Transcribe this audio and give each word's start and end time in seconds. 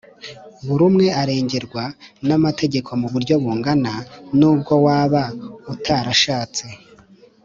buri 0.65 0.83
umwe 0.89 1.07
arengerwa 1.21 1.83
n’amategeko 2.27 2.89
mu 3.01 3.07
buryo 3.13 3.35
bungana, 3.43 3.93
n’ubwo 4.37 4.73
waba 4.85 5.23
utarashatse. 5.73 6.65